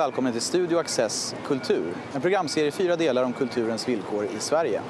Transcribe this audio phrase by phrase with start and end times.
[0.00, 1.94] välkommen till Studio Access Kultur.
[2.14, 4.82] En programserie i fyra delar om kulturens villkor i Sverige.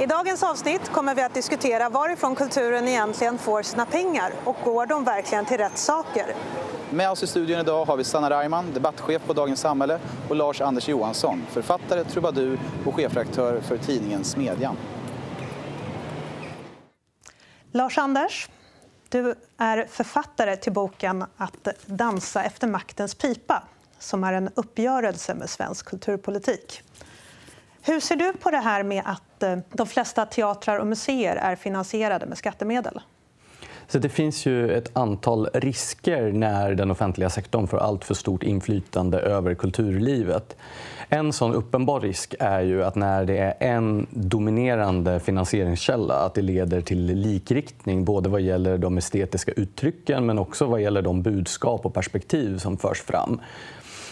[0.00, 4.86] I dagens avsnitt kommer vi att diskutera varifrån kulturen egentligen får sina pengar och går
[4.86, 6.24] de verkligen till rätt saker?
[6.90, 10.88] Med oss i studion idag har vi Sanna Reimann, debattchef på Dagens Samhälle och Lars-Anders
[10.88, 14.76] Johansson, författare, trubadur och chefredaktör för tidningen Smedjan.
[17.72, 18.48] Lars-Anders,
[19.08, 23.62] du är författare till boken Att dansa efter maktens pipa
[24.04, 26.82] som är en uppgörelse med svensk kulturpolitik.
[27.82, 31.56] Hur ser du på det här med att eh, de flesta teatrar och museer är
[31.56, 33.00] finansierade med skattemedel?
[33.88, 38.42] Så det finns ju ett antal risker när den offentliga sektorn får allt för stort
[38.42, 40.56] inflytande över kulturlivet.
[41.08, 46.42] En sån uppenbar risk är ju att när det är en dominerande finansieringskälla att det
[46.42, 51.86] leder till likriktning både vad gäller de estetiska uttrycken men också vad gäller de budskap
[51.86, 53.40] och perspektiv som förs fram.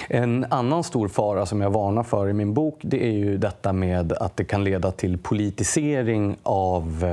[0.08, 3.72] En annan stor fara som jag varnar för i min bok det är ju detta
[3.72, 7.04] med att det kan leda till politisering av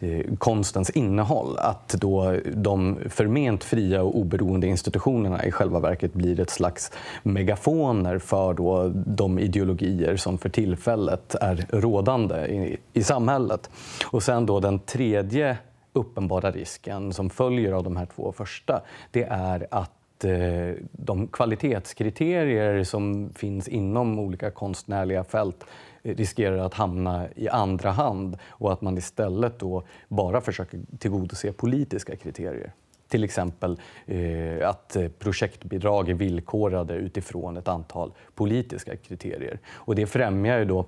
[0.00, 1.58] eh, eh, konstens innehåll.
[1.58, 6.92] Att då de förment fria och oberoende institutionerna i själva verket blir ett slags
[7.22, 13.70] megafoner för då de ideologier som för tillfället är rådande i, i samhället.
[14.04, 15.56] Och sen då den tredje
[15.92, 19.90] uppenbara risken som följer av de här två första, det är att
[20.22, 25.64] Eh, de kvalitetskriterier som finns inom olika konstnärliga fält
[26.02, 31.52] eh, riskerar att hamna i andra hand och att man istället då bara försöker tillgodose
[31.52, 32.72] politiska kriterier.
[33.08, 39.58] Till exempel eh, att projektbidrag är villkorade utifrån ett antal politiska kriterier.
[39.72, 40.86] Och det främjar ju då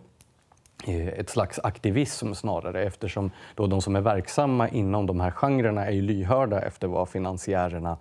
[0.87, 5.87] eh, ett slags aktivism snarare eftersom då de som är verksamma inom de här genrerna
[5.87, 7.97] är lyhörda efter vad finansiärerna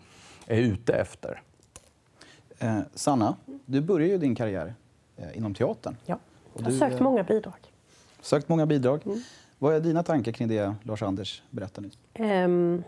[0.48, 1.42] är ute efter.
[2.60, 3.36] Eh, Sanna,
[3.66, 4.73] du började ju din karriär
[5.17, 5.98] eh, inom teatern.
[6.06, 6.20] Ja.
[6.54, 7.72] Jag har sökt många bidrag.
[8.22, 9.02] Sökt många bidrag.
[9.06, 9.22] Mm.
[9.58, 11.98] Vad är dina tankar kring det Lars-Anders berättade nyss?
[12.20, 12.83] Um,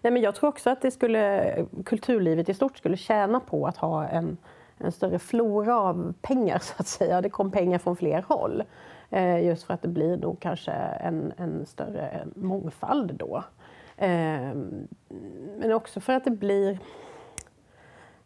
[0.00, 3.76] nej men jag tror också att det skulle, kulturlivet i stort skulle tjäna på att
[3.76, 4.36] ha en,
[4.78, 7.20] en större flora av pengar, så att säga.
[7.20, 8.62] Det kom pengar från fler håll.
[9.12, 13.44] Uh, just för att det blir nog kanske en, en större mångfald då.
[14.02, 14.88] Ehm,
[15.58, 16.78] men också för att det blir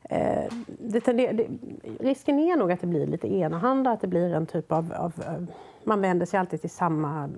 [0.08, 1.46] Eh, det, det,
[2.00, 5.12] risken är nog att det blir lite enahanda, att det blir en typ av, av,
[5.84, 7.30] Man vänder sig alltid till samma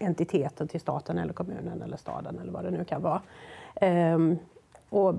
[0.00, 3.22] entiteter, till staten eller kommunen eller staden eller vad det nu kan vara.
[3.74, 4.18] Eh,
[4.88, 5.14] och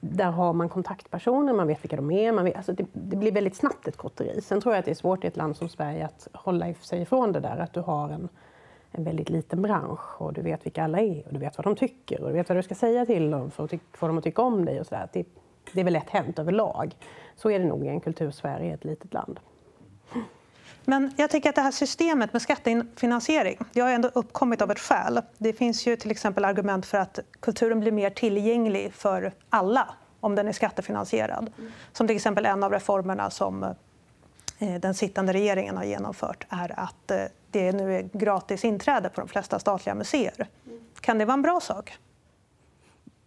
[0.00, 2.32] där har man kontaktpersoner, man vet vilka de är.
[2.32, 4.40] Man vet, alltså det, det, blir väldigt snabbt ett kotteri.
[4.40, 7.02] Sen tror jag att det är svårt i ett land som Sverige att hålla sig
[7.02, 8.28] ifrån det där att du har en,
[8.92, 11.76] en väldigt liten bransch och du vet vilka alla är och du vet vad de
[11.76, 14.24] tycker och du vet vad du ska säga till dem för att få dem att
[14.24, 15.08] tycka om dig och sådär.
[15.12, 15.26] Det,
[15.72, 16.96] det är väl lätt hänt överlag.
[17.36, 19.40] Så är det nog i en kultursfär i ett litet land.
[20.84, 24.78] Men jag tycker att det här systemet med skattefinansiering det har ändå uppkommit av ett
[24.78, 25.20] skäl.
[25.38, 30.34] Det finns ju till exempel argument för att kulturen blir mer tillgänglig för alla om
[30.34, 31.50] den är skattefinansierad.
[31.92, 33.62] Som till exempel en av reformerna som
[34.58, 39.20] eh, den sittande regeringen har genomfört är att eh, det nu är gratis inträde på
[39.20, 40.46] de flesta statliga museer.
[41.00, 41.92] Kan det vara en bra sak?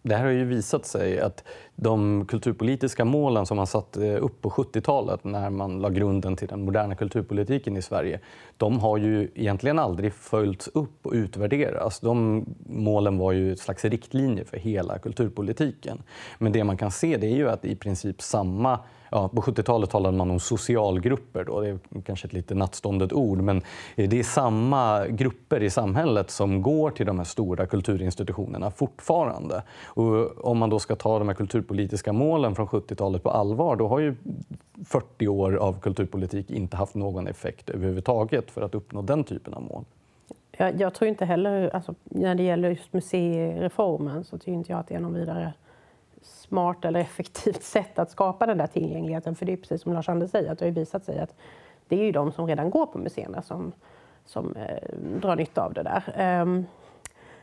[0.08, 1.44] Det här har ju visat sig att
[1.76, 6.64] de kulturpolitiska målen som man satte upp på 70-talet när man la grunden till den
[6.64, 8.20] moderna kulturpolitiken i Sverige,
[8.56, 12.00] de har ju egentligen aldrig följts upp och utvärderats.
[12.00, 16.02] De målen var ju ett slags riktlinje för hela kulturpolitiken.
[16.38, 18.80] Men det man kan se det är ju att i princip samma
[19.16, 21.44] ja, på 70-talet talade man om socialgrupper.
[21.44, 21.60] Då.
[21.60, 23.62] Det är kanske ett lite nattståndet ord, men
[23.94, 29.62] det är samma grupper i samhället som går till de här stora kulturinstitutionerna fortfarande.
[29.84, 33.88] Och om man då ska ta de här kulturpolitiska målen från 70-talet på allvar, då
[33.88, 34.14] har ju
[34.84, 39.62] 40 år av kulturpolitik inte haft någon effekt överhuvudtaget för att uppnå den typen av
[39.62, 39.84] mål.
[40.56, 44.78] Jag, jag tror inte heller, alltså, när det gäller just museireformen, så tycker inte jag
[44.78, 45.52] att det är någon vidare
[46.26, 49.34] smart eller effektivt sätt att skapa den där tillgängligheten.
[49.34, 51.34] För det är precis som Lars-Anders säger, att det har visat sig att
[51.88, 53.72] det är ju de som redan går på museerna som,
[54.24, 56.40] som eh, drar nytta av det där.
[56.42, 56.66] Um,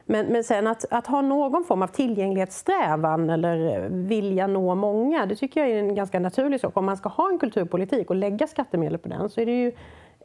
[0.06, 5.26] men, men sen att, att, ha någon form av tillgänglighetssträvan eller eh, vilja nå många,
[5.26, 6.78] det tycker jag är en ganska naturlig sak.
[6.78, 9.72] Om man ska ha en kulturpolitik och lägga skattemedel på den så är det ju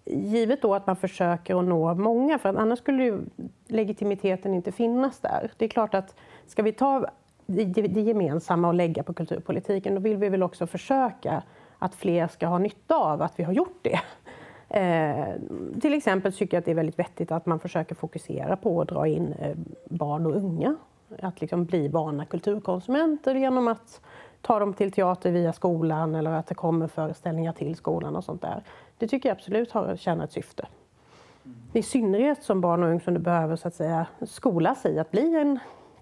[0.04, 3.20] givet då att man försöker att nå många, för annars skulle ju
[3.66, 5.50] legitimiteten inte finnas där.
[5.56, 6.14] Det är klart att
[6.46, 7.06] ska vi ta
[7.52, 11.42] det, det gemensamma och lägga på kulturpolitiken, då vill vi väl också försöka
[11.78, 14.00] att fler ska ha nytta av att vi har gjort det.
[14.68, 15.34] Eh,
[15.80, 18.88] till exempel tycker jag att det är väldigt vettigt att man försöker fokusera på att
[18.88, 20.76] dra in eh, barn och unga.
[21.22, 24.00] Att liksom bli vana kulturkonsumenter genom att
[24.40, 28.42] ta dem till teater via skolan eller att det kommer föreställningar till skolan och sånt
[28.42, 28.62] där.
[28.98, 30.66] Det tycker jag absolut har tjänar ett syfte.
[31.72, 35.58] I synnerhet som barn och ungdomar behöver så att säga, skola sig att bli en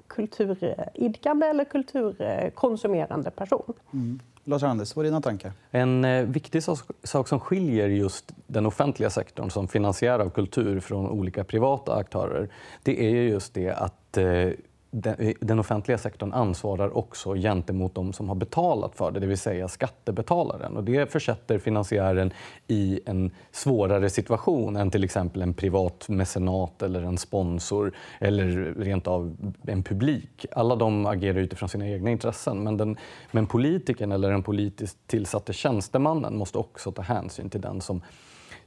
[0.09, 3.73] kulturidkande eller kulturkonsumerande person.
[3.93, 4.21] Mm.
[4.45, 5.53] Lars-Anders, vad är dina tankar?
[5.71, 6.63] En eh, viktig
[7.03, 12.49] sak som skiljer just den offentliga sektorn som finansiär av kultur från olika privata aktörer,
[12.83, 14.51] det är just det att eh,
[14.93, 19.39] Eh, den offentliga sektorn ansvarar också gentemot de som har betalat för det, det vill
[19.39, 20.77] säga skattebetalaren.
[20.77, 22.33] Och det försätter finansiären
[22.69, 29.07] i en svårare situation än till exempel en privat mecenat eller en sponsor eller rent
[29.07, 29.37] av
[29.67, 30.47] en publik.
[30.53, 32.97] Alla de agerar utifrån sina egna intressen men, den,
[33.31, 38.03] men politikern eller den politiskt tillsatte tjänstemannen måste också ta hänsyn till den som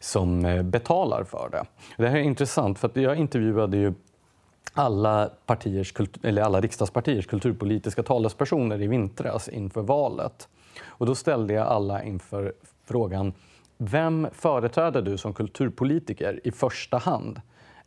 [0.01, 1.65] som eh, betalar för det.
[1.97, 3.93] Det här är intressant, för att jag intervjuade ju
[4.79, 5.93] alla, partiers,
[6.23, 10.47] eller alla riksdagspartiers kulturpolitiska talespersoner i vintras inför valet.
[10.85, 12.53] Och då ställde jag alla inför
[12.85, 13.33] frågan
[13.77, 17.41] vem företräder du som kulturpolitiker i första hand?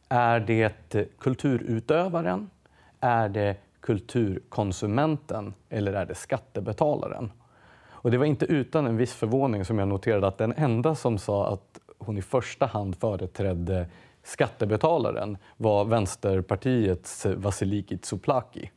[0.09, 2.50] Är det kulturutövaren?
[3.00, 7.33] Är det kulturkonsumenten eller är det skattebetalaren?
[7.85, 11.19] Och det var inte utan en viss förvåning som jag noterade att den enda som
[11.19, 13.87] sa att hon i första hand företrädde
[14.23, 18.71] skattebetalaren var Vänsterpartiets Vasiliki Tsouplaki.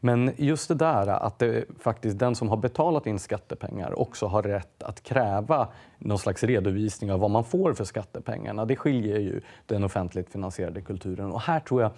[0.00, 4.42] Men just det där att det faktiskt den som har betalat in skattepengar också har
[4.42, 5.68] rätt att kräva
[5.98, 10.80] någon slags redovisning av vad man får för skattepengarna, det skiljer ju den offentligt finansierade
[10.80, 11.32] kulturen.
[11.32, 11.90] Och här tror jag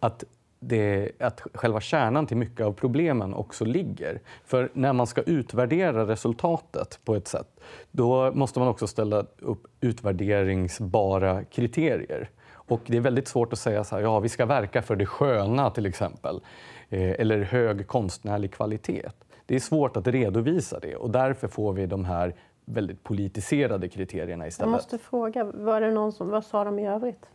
[0.00, 0.24] att
[0.60, 4.20] det, att själva kärnan till mycket av problemen också ligger.
[4.44, 7.60] För när man ska utvärdera resultatet på ett sätt,
[7.90, 12.30] då måste man också ställa upp utvärderingsbara kriterier.
[12.52, 15.06] Och det är väldigt svårt att säga så här, ja vi ska verka för det
[15.06, 16.40] sköna till exempel,
[16.88, 19.08] eh, eller hög konstnärlig kvalitet.
[19.46, 22.34] Det är svårt att redovisa det och därför får vi de här
[22.64, 24.66] väldigt politiserade kriterierna istället.
[24.66, 27.26] Jag måste fråga, var det någon som, vad sa de i övrigt?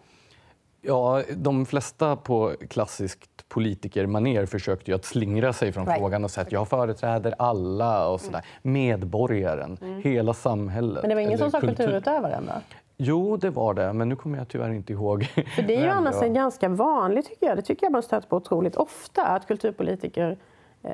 [0.87, 5.99] Ja, de flesta på klassiskt politikermaner försökte ju att slingra sig från right.
[5.99, 8.45] frågan och säga att jag företräder alla och sådär.
[8.63, 8.73] Mm.
[8.73, 10.01] Medborgaren, mm.
[10.01, 11.03] hela samhället.
[11.03, 11.75] Men det var ingen som sa kultur...
[11.75, 12.53] kulturutövaren då?
[12.97, 15.23] Jo, det var det, men nu kommer jag tyvärr inte ihåg.
[15.55, 18.27] För det är ju annars en ganska vanlig, tycker jag, det tycker jag man stöter
[18.27, 20.37] på otroligt ofta, att kulturpolitiker
[20.83, 20.93] eh,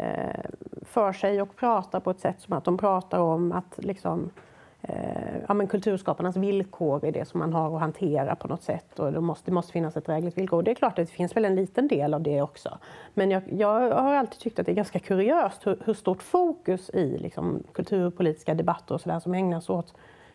[0.81, 4.31] för sig och pratar på ett sätt som att de pratar om att liksom,
[4.81, 8.99] eh, ja, men kulturskaparnas villkor är det som man har att hantera på något sätt.
[8.99, 10.63] Och det, måste, det måste finnas ett drägligt villkor.
[10.63, 12.77] det är klart att det finns väl en liten del av det också.
[13.13, 16.89] Men jag, jag har alltid tyckt att det är ganska kuriöst hur, hur stort fokus
[16.89, 19.93] i liksom, kulturpolitiska debatter och så där, som ägnas åt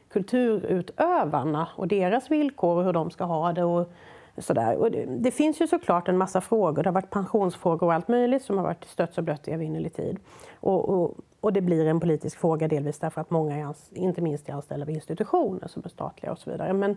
[0.08, 3.64] kulturutövarna och deras villkor och hur de ska ha det.
[3.64, 3.92] Och,
[4.38, 4.76] Sådär.
[4.76, 6.82] Och det, det, finns ju såklart en massa frågor.
[6.82, 9.94] Det har varit pensionsfrågor och allt möjligt som har varit stött och blött i evinnerlig
[9.94, 10.18] tid.
[10.60, 14.48] Och, och, och, det blir en politisk fråga delvis därför att många, är, inte minst
[14.48, 16.72] är anställda vid institutioner som är statliga och så vidare.
[16.72, 16.96] Men,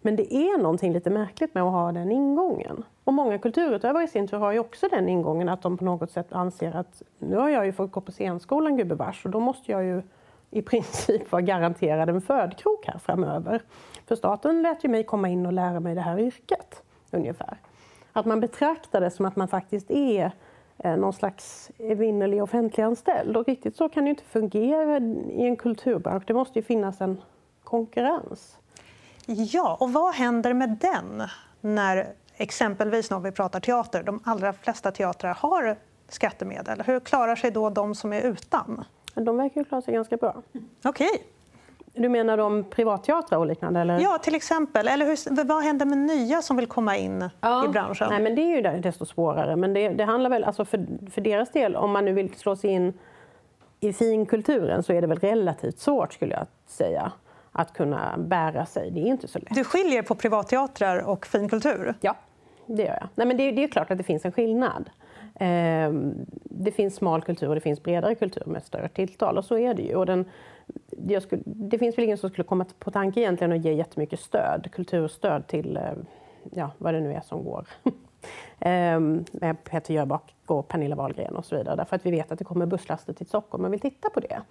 [0.00, 2.84] men det är någonting lite märkligt med att ha den ingången.
[3.04, 6.10] Och många kulturutövare i sin tur har ju också den ingången att de på något
[6.10, 9.72] sätt anser att nu har jag ju fått gå på scenskolan gubevars och då måste
[9.72, 10.02] jag ju
[10.50, 13.62] i princip vara garanterad en födkrok här framöver.
[14.06, 17.58] För staten lät ju mig komma in och lära mig det här yrket, ungefär.
[18.12, 20.32] Att man betraktar det som att man faktiskt är
[20.84, 23.36] någon slags evinnerlig offentliganställd.
[23.36, 24.96] Och riktigt så kan det inte fungera
[25.30, 26.24] i en kulturbransch.
[26.26, 27.22] Det måste ju finnas en
[27.64, 28.58] konkurrens.
[29.26, 31.22] Ja, och vad händer med den
[31.60, 32.06] när
[32.36, 35.76] exempelvis när vi pratar teater, de allra flesta teatrar har
[36.08, 36.82] skattemedel.
[36.86, 38.84] Hur klarar sig då de som är utan?
[39.14, 40.42] De verkar ju klara sig ganska bra.
[40.84, 41.08] Okej.
[41.08, 41.20] Okay.
[41.92, 43.80] Du menar de privatteatrar och liknande?
[43.80, 44.00] Eller?
[44.00, 44.88] Ja, till exempel.
[44.88, 47.64] Eller hur, vad händer med nya som vill komma in ja.
[47.64, 48.08] i branschen?
[48.10, 49.56] Nej, men det är ju desto svårare.
[49.56, 52.56] Men det, det handlar väl, alltså för, för deras del, om man nu vill slå
[52.56, 52.92] sig in
[53.80, 57.12] i finkulturen så är det väl relativt svårt, skulle jag säga,
[57.52, 58.90] att kunna bära sig.
[58.90, 59.54] Det är inte så lätt.
[59.54, 61.94] Du skiljer på privatteatrar och finkultur?
[62.00, 62.16] Ja,
[62.66, 63.08] det gör jag.
[63.14, 64.90] Nej, men det, det är klart att det finns en skillnad.
[65.42, 69.38] Ehm, det finns smal kultur och det finns bredare kultur med större tilltal.
[69.38, 69.94] Och så är det ju.
[69.94, 70.24] Och den,
[71.22, 74.68] skulle, det finns väl ingen som skulle komma på tanke egentligen att ge jättemycket stöd,
[74.72, 75.82] kulturstöd till eh,
[76.50, 77.68] ja, vad det nu är som går.
[78.58, 81.76] Ehm, med Peter Jöback och Pernilla Wahlgren och så vidare.
[81.76, 84.42] Därför att vi vet att det kommer busslaster till Stockholm och vill titta på det.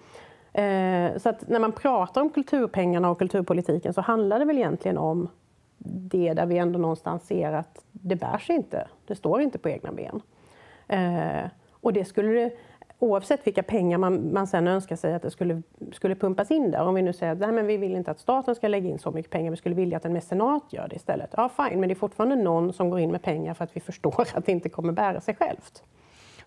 [0.53, 4.97] Ehm, så att när man pratar om kulturpengarna och kulturpolitiken så handlar det väl egentligen
[4.97, 5.29] om
[5.77, 8.87] det där vi ändå någonstans ser att det bär sig inte.
[9.07, 10.21] Det står inte på egna ben.
[10.89, 12.51] Eh, och det skulle
[12.99, 16.81] oavsett vilka pengar man, man sen önskar sig att det skulle, skulle pumpas in där.
[16.83, 18.99] Om vi nu säger att nej, men vi vill inte att staten ska lägga in
[18.99, 21.29] så mycket pengar, vi skulle vilja att en mecenat gör det istället.
[21.37, 23.79] Ja, fine, men det är fortfarande någon som går in med pengar för att vi
[23.79, 25.83] förstår att det inte kommer bära sig självt.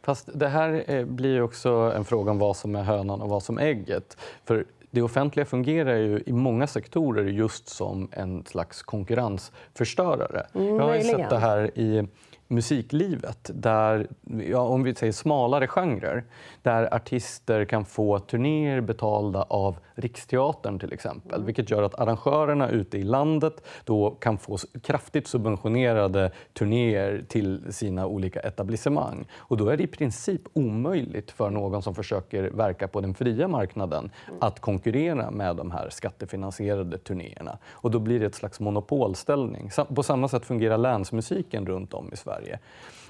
[0.03, 3.43] Fast det här eh, blir också en fråga om vad som är hönan och vad
[3.43, 4.17] som är ägget.
[4.45, 10.47] För det offentliga fungerar ju i många sektorer just som en slags konkurrensförstörare.
[10.55, 12.09] Mm, Jag har ju sett det här i
[12.49, 14.07] musiklivet, där,
[14.51, 16.25] ja, om vi säger smalare genrer,
[16.63, 21.47] där artister kan få turnéer betalda av Riksteatern till exempel, mm.
[21.47, 28.07] vilket gör att arrangörerna ute i landet då kan få kraftigt subventionerade turnéer till sina
[28.07, 29.27] olika etablissemang.
[29.37, 33.49] Och då är det i princip omöjligt för någon som försöker verka på den fria
[33.49, 34.39] marknaden mm.
[34.41, 37.59] att konkurrera med de här skattefinansierade turnéerna.
[37.71, 39.71] Och då blir det ett slags monopolställning.
[39.95, 42.32] På samma sätt fungerar länsmusiken runt om i Sverige.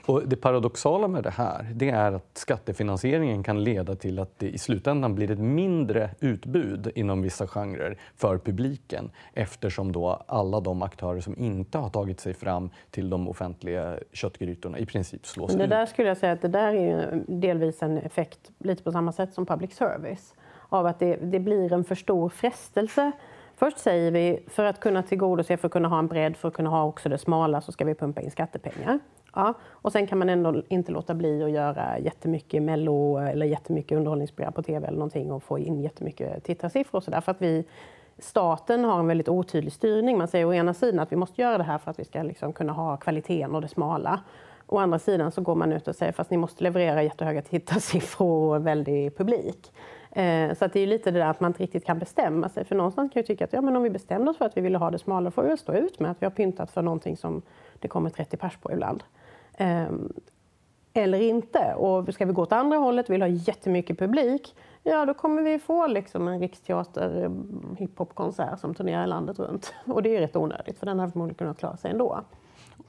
[0.06, 4.48] Och det paradoxala med det här det är att skattefinansieringen kan leda till att det
[4.48, 10.82] i slutändan blir ett mindre utbud inom vissa genrer för publiken eftersom då alla de
[10.82, 15.64] aktörer som inte har tagit sig fram till de offentliga köttgrytorna i princip slås det
[15.64, 15.70] ut.
[15.70, 19.34] Där skulle jag säga att det där är delvis en effekt lite på samma sätt
[19.34, 20.34] som public service
[20.68, 23.12] av att det, det blir en för stor frestelse
[23.62, 26.54] Först säger vi för att kunna tillgodose, för att kunna ha en bredd, för att
[26.54, 28.98] kunna ha också det smala så ska vi pumpa in skattepengar.
[29.34, 33.98] Ja, och sen kan man ändå inte låta bli att göra jättemycket mello eller jättemycket
[33.98, 37.20] underhållningsprogram på tv eller någonting och få in jättemycket tittarsiffror och sådär.
[37.20, 37.64] För att vi,
[38.18, 40.18] staten har en väldigt otydlig styrning.
[40.18, 42.22] Man säger å ena sidan att vi måste göra det här för att vi ska
[42.22, 44.20] liksom kunna ha kvaliteten och det smala.
[44.66, 48.48] Å andra sidan så går man ut och säger fast ni måste leverera jättehöga tittarsiffror
[48.48, 49.72] och en väldig publik.
[50.14, 52.64] Eh, så att det är lite det där att man inte riktigt kan bestämma sig.
[52.64, 54.60] För någonstans kan jag tycka att ja, men om vi bestämde oss för att vi
[54.60, 56.82] ville ha det smalare får vi väl stå ut med att vi har pyntat för
[56.82, 57.42] någonting som
[57.78, 59.02] det kommer 30 pers på ibland.
[59.56, 60.12] Ehm,
[60.92, 61.74] eller inte.
[61.74, 65.58] Och ska vi gå åt andra hållet, vill ha jättemycket publik, ja då kommer vi
[65.58, 67.30] få liksom en riksteater eh,
[67.78, 69.74] hiphopkonsert som turnerar landet runt.
[69.86, 72.20] Och det är rätt onödigt, för den hade förmodligen kunnat klara sig ändå.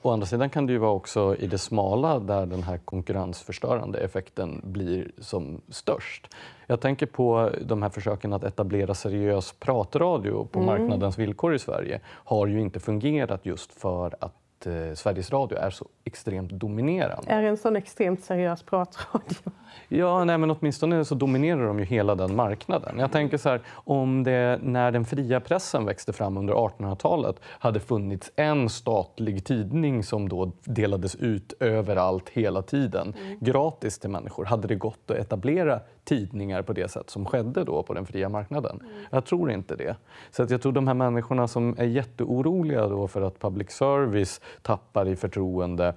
[0.03, 3.99] Å andra sidan kan det ju vara också i det smala där den här konkurrensförstörande
[3.99, 6.27] effekten blir som störst.
[6.67, 10.65] Jag tänker på de här försöken att etablera seriös pratradio på mm.
[10.65, 15.69] marknadens villkor i Sverige har ju inte fungerat just för att eh, Sveriges Radio är
[15.69, 17.31] så extremt dominerande.
[17.31, 19.51] Är det en sån extremt seriös pratradio?
[19.87, 22.99] Ja, nej, men åtminstone så dominerar de ju hela den marknaden.
[22.99, 27.79] Jag tänker så här, om det när den fria pressen växte fram under 1800-talet hade
[27.79, 33.37] funnits en statlig tidning som då delades ut överallt hela tiden, mm.
[33.41, 37.83] gratis till människor, hade det gått att etablera tidningar på det sätt som skedde då
[37.83, 38.79] på den fria marknaden?
[38.81, 38.93] Mm.
[39.11, 39.95] Jag tror inte det.
[40.31, 44.41] Så att jag tror de här människorna som är jätteoroliga då för att public service
[44.61, 45.92] tappar i förtroende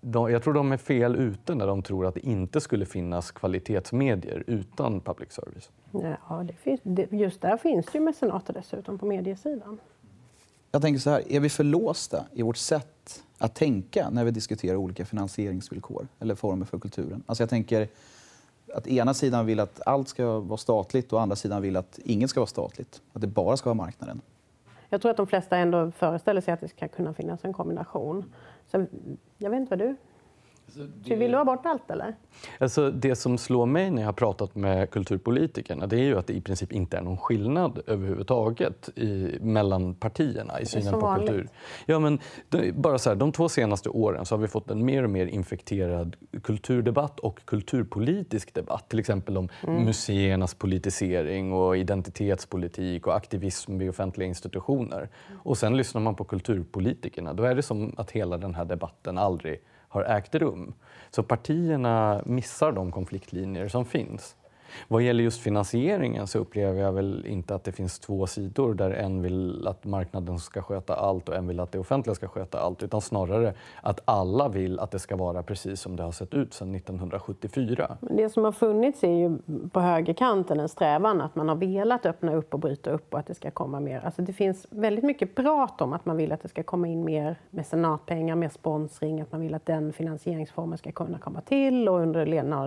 [0.00, 3.30] de, jag tror de är fel ute när de tror att det inte skulle finnas
[3.30, 5.70] kvalitetsmedier utan public service.
[5.90, 9.78] Ja, det finns, det, just där finns det ju mecenater dessutom på mediesidan.
[10.70, 14.30] Jag tänker så här, är vi för låsta i vårt sätt att tänka när vi
[14.30, 17.22] diskuterar olika finansieringsvillkor eller former för kulturen?
[17.26, 17.88] Alltså jag tänker
[18.74, 22.30] att ena sidan vill att allt ska vara statligt och andra sidan vill att inget
[22.30, 23.02] ska vara statligt.
[23.12, 24.20] Att det bara ska vara marknaden.
[24.88, 28.32] Jag tror att de flesta ändå föreställer sig att det ska kunna finnas en kombination.
[28.66, 28.86] Så
[29.38, 29.96] jag vet inte vad du
[30.74, 31.16] det...
[31.16, 32.16] Vill du ha bort allt eller?
[32.58, 36.26] Alltså, det som slår mig när jag har pratat med kulturpolitikerna det är ju att
[36.26, 41.28] det i princip inte är någon skillnad överhuvudtaget i, mellan partierna i synen på vanligt.
[41.28, 41.48] kultur.
[41.86, 42.18] Ja, men,
[42.74, 45.26] bara så här, de två senaste åren så har vi fått en mer och mer
[45.26, 48.88] infekterad kulturdebatt och kulturpolitisk debatt.
[48.88, 49.84] Till exempel om mm.
[49.84, 55.08] museernas politisering och identitetspolitik och aktivism vid offentliga institutioner.
[55.42, 57.32] Och sen lyssnar man på kulturpolitikerna.
[57.32, 59.60] Då är det som att hela den här debatten aldrig
[59.92, 60.74] har ägt rum.
[61.10, 64.36] Så partierna missar de konfliktlinjer som finns.
[64.88, 68.90] Vad gäller just finansieringen så upplever jag väl inte att det finns två sidor där
[68.90, 72.60] en vill att marknaden ska sköta allt och en vill att det offentliga ska sköta
[72.60, 72.82] allt.
[72.82, 76.54] Utan snarare att alla vill att det ska vara precis som det har sett ut
[76.54, 77.96] sedan 1974.
[78.00, 79.38] Det som har funnits är ju
[79.72, 83.26] på högerkanten en strävan att man har velat öppna upp och bryta upp och att
[83.26, 84.00] det ska komma mer.
[84.04, 87.04] Alltså det finns väldigt mycket prat om att man vill att det ska komma in
[87.04, 91.98] mer mecenatpengar, mer sponsring, att man vill att den finansieringsformen ska kunna komma till och
[91.98, 92.66] under Lena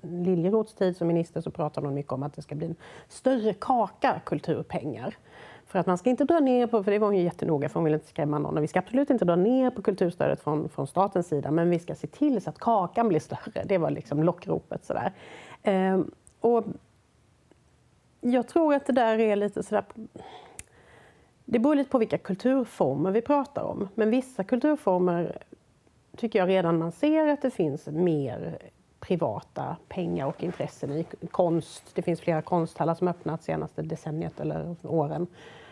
[0.00, 2.76] Liljeroths tid som minister så pratar de mycket om att det ska bli en
[3.08, 5.16] större kaka kulturpengar.
[5.66, 7.74] För att man ska inte dra ner på, för det var hon ju jättenoga för
[7.74, 8.56] hon vill inte skrämma någon.
[8.56, 11.78] Och vi ska absolut inte dra ner på kulturstödet från, från statens sida men vi
[11.78, 13.64] ska se till så att kakan blir större.
[13.64, 15.12] Det var liksom lockropet sådär.
[15.62, 16.64] Ehm, och
[18.20, 19.84] jag tror att det där är lite sådär
[21.44, 23.88] det beror lite på vilka kulturformer vi pratar om.
[23.94, 25.38] Men vissa kulturformer
[26.16, 28.58] tycker jag redan man ser att det finns mer
[29.02, 31.94] privata pengar och intressen i konst.
[31.94, 35.26] Det finns flera konsthallar som öppnat senaste decenniet eller åren.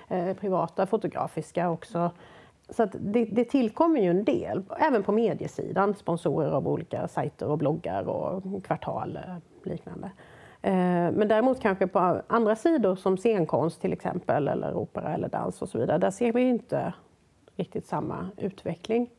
[0.08, 2.10] Eh, privata, fotografiska också.
[2.68, 7.58] så det, det tillkommer ju en del, även på mediesidan, sponsorer av olika sajter och
[7.58, 9.36] bloggar och kvartal eh,
[9.70, 10.10] liknande.
[10.62, 10.72] Eh,
[11.12, 15.68] men däremot kanske på andra sidor som scenkonst till exempel, eller opera eller dans och
[15.68, 16.92] så vidare, där ser vi inte
[17.56, 19.10] riktigt samma utveckling.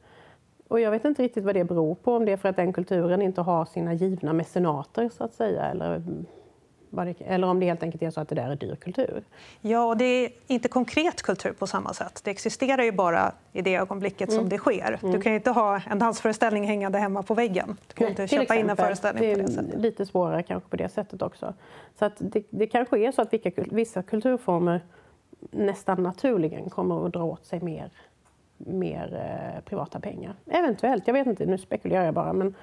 [0.72, 2.74] Och jag vet inte riktigt vad det beror på, om det är för att den
[2.74, 6.02] kulturen inte har sina givna mecenater så att säga, eller
[7.20, 9.24] eller om det helt enkelt är så att det där är dyr kultur.
[9.62, 12.22] Ja, och det är inte konkret kultur på samma sätt.
[12.24, 14.42] Det existerar ju bara i det ögonblicket mm.
[14.42, 15.00] som det sker.
[15.02, 15.16] Mm.
[15.16, 17.78] Du kan ju inte ha en dansföreställning hängande hemma på väggen.
[17.88, 18.60] Du kan Nej, inte köpa exempel.
[18.60, 19.80] in en föreställning det på det sättet.
[19.80, 21.54] lite svårare kanske på det sättet också.
[22.00, 24.82] Så att det, det kanske är så att vilka, vissa kulturformer
[25.52, 27.92] nästan naturligen kommer att dra åt sig mer,
[28.66, 30.36] mer eh, privata pengar.
[30.46, 32.34] Eventuellt, jag vet inte, nu spekulerar jag bara.
[32.34, 32.56] Men,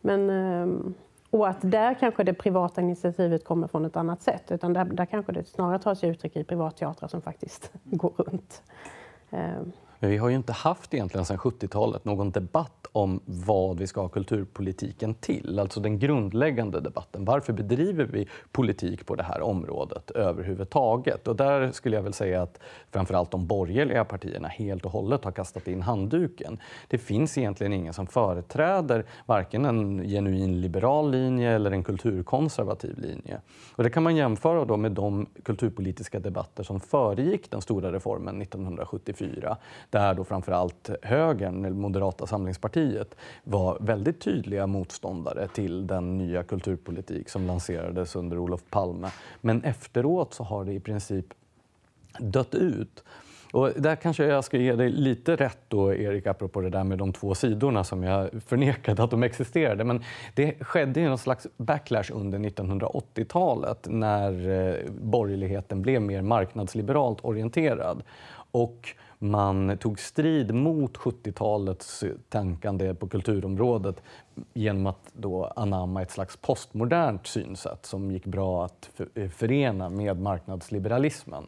[0.00, 0.92] men eh,
[1.30, 4.52] och att där kanske det privata initiativet kommer från ett annat sätt.
[4.52, 8.62] Utan där, där kanske det snarare tar sig uttryck i privatteatrar som faktiskt går runt.
[9.30, 13.86] Ehm, men vi har ju inte haft egentligen sedan 70-talet någon debatt om vad vi
[13.86, 15.58] ska ha kulturpolitiken till.
[15.58, 17.24] Alltså den grundläggande debatten.
[17.24, 21.28] Varför bedriver vi politik på det här området överhuvudtaget?
[21.28, 22.58] Och där skulle jag väl säga att
[22.90, 26.58] framförallt de borgerliga partierna helt och hållet har kastat in handduken.
[26.88, 33.40] Det finns egentligen ingen som företräder varken en genuin liberal linje eller en kulturkonservativ linje.
[33.76, 38.42] Och det kan man jämföra då med de kulturpolitiska debatter som föregick den stora reformen
[38.42, 39.56] 1974
[39.92, 47.46] där då framförallt högern, Moderata samlingspartiet, var väldigt tydliga motståndare till den nya kulturpolitik som
[47.46, 49.10] lanserades under Olof Palme.
[49.40, 51.26] Men efteråt så har det i princip
[52.18, 53.04] dött ut.
[53.52, 56.98] Och där kanske jag ska ge dig lite rätt då, Erik, apropå det där med
[56.98, 59.84] de två sidorna som jag förnekade att de existerade.
[59.84, 60.02] Men
[60.34, 68.02] det skedde ju någon slags backlash under 1980-talet när eh, borgerligheten blev mer marknadsliberalt orienterad.
[68.50, 74.02] Och man tog strid mot 70-talets tänkande på kulturområdet
[74.52, 80.20] genom att då anamma ett slags postmodernt synsätt som gick bra att eh, förena med
[80.20, 81.46] marknadsliberalismen.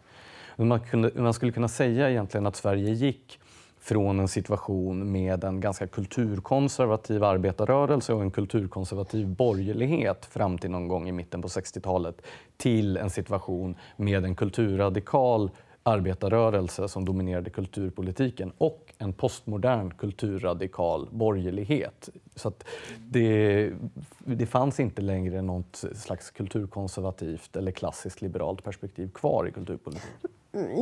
[0.56, 3.40] Man, kunde, man skulle kunna säga egentligen att Sverige gick
[3.80, 10.88] från en situation med en ganska kulturkonservativ arbetarrörelse och en kulturkonservativ borgerlighet fram till någon
[10.88, 12.22] gång i mitten på 60-talet
[12.56, 15.50] till en situation med en kulturradikal
[15.86, 22.08] arbetarrörelse som dominerade kulturpolitiken och en postmodern kulturradikal borgerlighet.
[22.34, 22.52] Så
[22.98, 23.72] det,
[24.18, 30.30] det fanns inte längre något slags kulturkonservativt eller klassiskt liberalt perspektiv kvar i kulturpolitiken.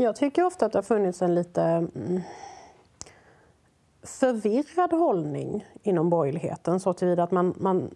[0.03, 2.21] Jag tycker ofta att det har funnits en lite mm,
[4.03, 7.91] förvirrad hållning inom borgerligheten så tillvida att man, man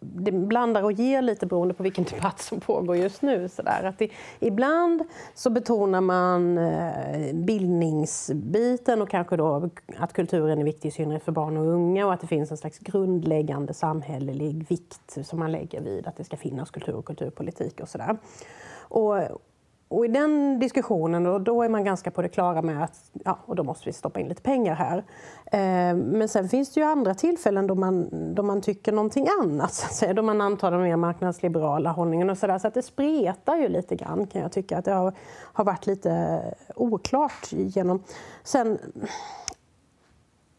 [0.00, 3.48] det blandar och ger lite beroende på vilken debatt som pågår just nu.
[3.48, 3.84] Så där.
[3.84, 5.04] Att det, ibland
[5.34, 11.32] så betonar man eh, bildningsbiten och kanske då att kulturen är viktig i synnerhet för
[11.32, 15.80] barn och unga och att det finns en slags grundläggande samhällelig vikt som man lägger
[15.80, 18.16] vid att det ska finnas kultur och kulturpolitik och sådär.
[18.78, 19.18] Och,
[19.88, 23.38] och i den diskussionen då, då är man ganska på det klara med att ja,
[23.46, 24.98] och då måste vi stoppa in lite pengar här.
[25.46, 29.74] Eh, men sen finns det ju andra tillfällen då man, då man tycker någonting annat,
[29.74, 32.58] så att säga, då man antar den mer marknadsliberala hållningen och sådär.
[32.58, 34.78] Så att det spretar ju lite grann kan jag tycka.
[34.78, 35.12] att Det har,
[35.52, 36.42] har varit lite
[36.74, 38.02] oklart genom...
[38.44, 38.78] Sen,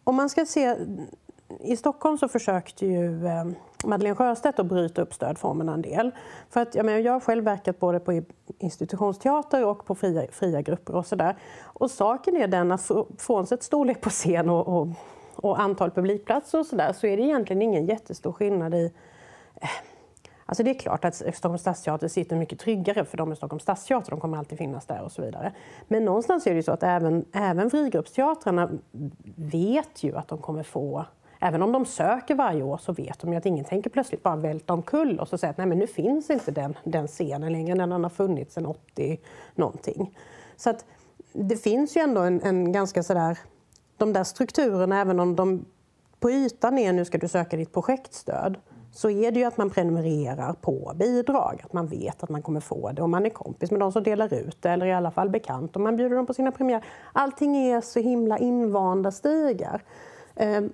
[0.03, 0.75] om man ska se
[1.59, 3.45] i Stockholm så försökte ju eh,
[3.85, 6.11] Madeleine Sjöstedt att bryta upp stödformerna en del.
[6.49, 8.21] För att, jag, menar, jag har själv verkat både på
[8.59, 11.37] institutionsteater och på fria, fria grupper och sådär.
[11.63, 14.87] Och saken är den att frånsett storlek på scen och, och,
[15.35, 18.93] och antal publikplatser och sådär så är det egentligen ingen jättestor skillnad i
[19.61, 19.69] eh,
[20.49, 24.11] Alltså det är klart att Stockholms stadsteater sitter mycket tryggare för de är Stockholms stadsteater,
[24.11, 25.53] de kommer alltid finnas där och så vidare.
[25.87, 28.69] Men någonstans är det ju så att även, även frigruppsteatrarna
[29.35, 31.05] vet ju att de kommer få
[31.39, 34.35] Även om de söker varje år så vet de ju att ingen tänker plötsligt bara
[34.35, 37.75] välta omkull och så säga att nej men nu finns inte den, den scenen längre,
[37.75, 39.19] den har funnits sedan 80
[39.55, 40.17] någonting.
[40.55, 40.85] Så att
[41.33, 43.37] det finns ju ändå en, en ganska sådär,
[43.97, 45.65] de där strukturerna, även om de
[46.19, 48.57] på ytan är nu ska du söka ditt projektstöd,
[48.91, 52.59] så är det ju att man prenumererar på bidrag, att man vet att man kommer
[52.59, 55.11] få det om man är kompis med de som delar ut det eller i alla
[55.11, 56.85] fall bekant om man bjuder dem på sina premiärer.
[57.13, 59.83] Allting är så himla invanda stigar.
[60.35, 60.69] Ehm,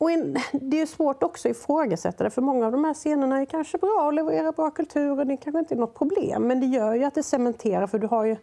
[0.00, 0.10] och
[0.52, 3.78] det är svårt också att ifrågasätta det, för många av de här scenerna är kanske
[3.78, 6.42] bra och levererar bra kultur och det kanske inte är något problem.
[6.42, 8.36] Men det gör ju att det cementerar, för du har ju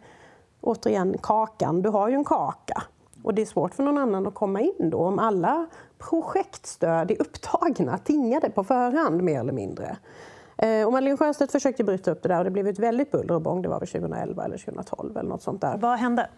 [0.60, 2.82] återigen kakan, du har ju en kaka.
[3.22, 5.66] Och det är svårt för någon annan att komma in då om alla
[5.98, 9.96] projektstöd är upptagna, tingade på förhand mer eller mindre.
[10.58, 13.34] Eh, och Madeleine Sjöstedt försökte bryta upp det där och det blev ett väldigt buller
[13.34, 13.62] och bång.
[13.62, 15.76] Det var väl 2011 eller 2012 eller något sånt där.
[15.76, 16.28] Vad hände?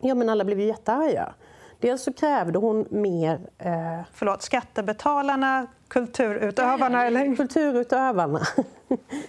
[0.00, 1.34] Ja, men alla blev ju jättearga.
[1.80, 3.40] Dels så krävde hon mer...
[3.58, 4.00] Eh...
[4.12, 7.06] Förlåt, skattebetalarna, kulturutövarna?
[7.06, 7.36] Eller?
[7.36, 8.40] Kulturutövarna.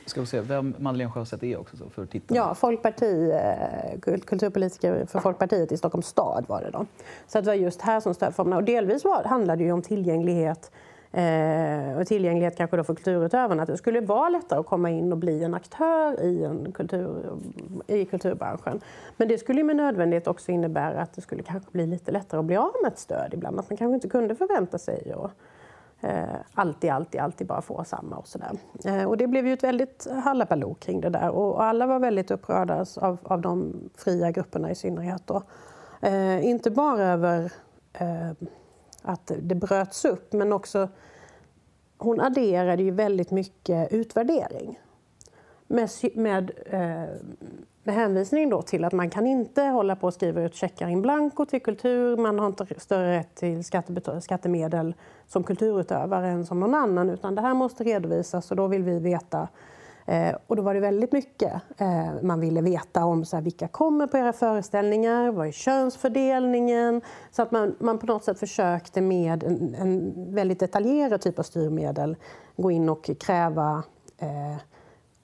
[0.05, 2.37] Ska vi se vem Madeleine Sjöstedt är också för tittarna?
[2.37, 6.85] Ja, folkparti, eh, kulturpolitiker för Folkpartiet i Stockholms stad var det då.
[7.27, 8.57] Så det var just här som stödformerna...
[8.57, 10.71] Och delvis var, handlade det om tillgänglighet
[11.11, 13.63] Eh, och tillgänglighet kanske då för kulturutövarna.
[13.63, 17.37] Att det skulle vara lättare att komma in och bli en aktör i, en kultur,
[17.87, 18.81] i kulturbranschen.
[19.17, 22.45] Men det skulle med nödvändighet också innebära att det skulle kanske bli lite lättare att
[22.45, 23.59] bli av med ett stöd ibland.
[23.59, 25.31] Att man kanske inte kunde förvänta sig och,
[26.01, 28.51] eh, alltid, alltid, alltid bara få samma och sådär.
[28.85, 32.31] Eh, och det blev ju ett väldigt hallabaloo kring det där och alla var väldigt
[32.31, 35.21] upprörda av, av de fria grupperna i synnerhet.
[35.25, 35.43] Då.
[36.01, 37.51] Eh, inte bara över
[37.93, 38.31] eh,
[39.01, 40.89] att det bröts upp men också
[41.97, 44.79] hon adderade ju väldigt mycket utvärdering.
[45.67, 47.15] Med, med, eh,
[47.83, 51.01] med hänvisning då till att man kan inte hålla på och skriva ut checkar in
[51.01, 52.17] blanco till kultur.
[52.17, 53.63] Man har inte större rätt till
[54.21, 54.95] skattemedel
[55.27, 57.09] som kulturutövare än som någon annan.
[57.09, 59.47] Utan det här måste redovisas och då vill vi veta
[60.09, 63.67] Eh, och då var det väldigt mycket eh, man ville veta om så här, vilka
[63.67, 67.01] kommer på era föreställningar, vad är könsfördelningen?
[67.31, 71.43] Så att man, man på något sätt försökte med en, en väldigt detaljerad typ av
[71.43, 72.15] styrmedel
[72.55, 73.83] gå in och kräva
[74.17, 74.57] eh,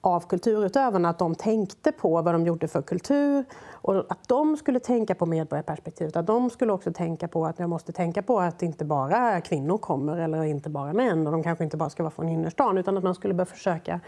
[0.00, 4.80] av kulturutövarna att de tänkte på vad de gjorde för kultur och att de skulle
[4.80, 6.16] tänka på medborgarperspektivet.
[6.16, 9.78] Att de skulle också tänka på att jag måste tänka på att inte bara kvinnor
[9.78, 12.96] kommer eller inte bara män och de kanske inte bara ska vara från innerstan utan
[12.96, 14.00] att man skulle börja försöka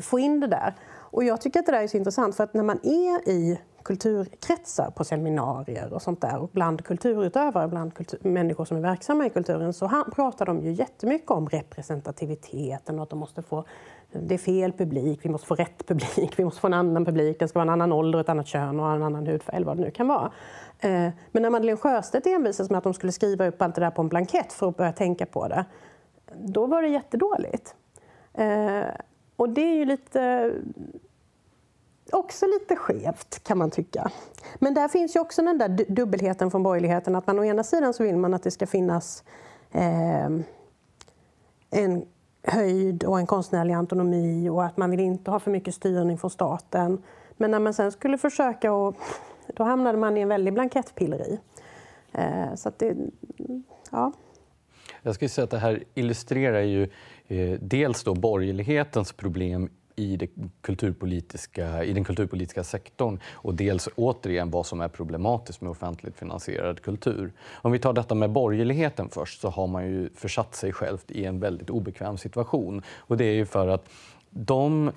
[0.00, 0.74] få in det där.
[0.94, 3.60] Och jag tycker att det där är så intressant för att när man är i
[3.82, 9.26] kulturkretsar på seminarier och sånt där och bland kulturutövare, bland kultur, människor som är verksamma
[9.26, 13.64] i kulturen så han, pratar de ju jättemycket om representativiteten och att de måste få
[14.12, 17.38] det är fel publik, vi måste få rätt publik, vi måste få en annan publik,
[17.38, 19.76] det ska vara en annan ålder, ett annat kön och en annan hudfärg eller vad
[19.76, 20.32] det nu kan vara.
[20.78, 23.90] Eh, men när Madeleine Sjöstedt envisades med att de skulle skriva upp allt det där
[23.90, 25.64] på en blankett för att börja tänka på det,
[26.34, 27.74] då var det jättedåligt.
[28.34, 28.82] Eh,
[29.42, 30.52] och det är ju lite
[32.12, 34.10] också lite skevt kan man tycka.
[34.58, 37.94] Men där finns ju också den där dubbelheten från borgerligheten att man å ena sidan
[37.94, 39.24] så vill man att det ska finnas
[39.70, 40.30] eh,
[41.70, 42.06] en
[42.42, 46.30] höjd och en konstnärlig autonomi och att man vill inte ha för mycket styrning från
[46.30, 47.02] staten.
[47.36, 48.96] Men när man sen skulle försöka och
[49.46, 51.38] då hamnade man i en väldig blankettpilleri.
[52.12, 52.96] Eh, så att det,
[53.90, 54.12] ja.
[55.02, 56.88] Jag skulle säga att det här illustrerar ju
[57.32, 60.28] eh, dels då borgerlighetens problem i, det
[60.60, 66.82] kulturpolitiska, i den kulturpolitiska sektorn och dels återigen vad som är problematiskt med offentligt finansierad
[66.82, 67.32] kultur.
[67.52, 71.24] Om vi tar detta med borgerligheten först så har man ju försatt sig själv i
[71.24, 72.82] en väldigt obekväm situation.
[72.96, 73.88] Och det är ju för att
[74.30, 74.90] de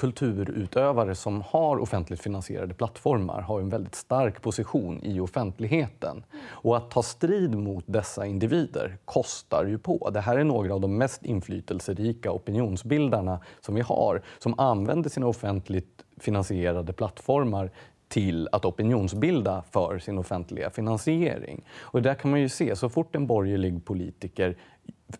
[0.00, 6.24] kulturutövare som har offentligt finansierade plattformar har en väldigt stark position i offentligheten.
[6.48, 10.10] Och att ta strid mot dessa individer kostar ju på.
[10.10, 15.26] Det här är några av de mest inflytelserika opinionsbildarna som vi har som använder sina
[15.26, 17.70] offentligt finansierade plattformar
[18.08, 21.64] till att opinionsbilda för sin offentliga finansiering.
[21.80, 24.56] Och där kan man ju se, så fort en borgerlig politiker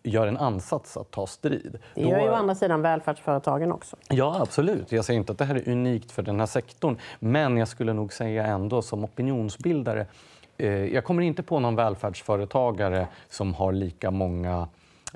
[0.03, 1.77] gör en ansats att ta strid.
[1.95, 3.95] Det gör ju å andra sidan välfärdsföretagen också.
[4.09, 4.91] Ja, absolut.
[4.91, 6.97] Jag säger inte att det här är unikt för den här sektorn.
[7.19, 10.05] Men jag skulle nog säga ändå som opinionsbildare
[10.57, 14.67] eh, jag kommer inte på någon välfärdsföretagare som har lika många